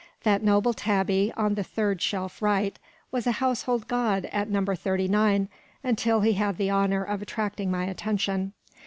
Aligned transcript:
That 0.23 0.41
noble 0.41 0.73
tabby, 0.73 1.31
on 1.37 1.53
the 1.53 1.63
third 1.63 2.01
shelf 2.01 2.41
right, 2.41 2.79
was 3.11 3.27
a 3.27 3.33
household 3.33 3.87
god 3.87 4.25
at 4.31 4.49
No. 4.49 4.65
39, 4.65 5.47
until 5.83 6.21
he 6.21 6.33
had 6.33 6.57
the 6.57 6.71
honour 6.71 7.03
of 7.03 7.21
attracting 7.21 7.69
my 7.69 7.83
attention. 7.85 8.53